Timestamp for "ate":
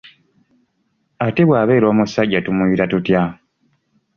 1.25-1.41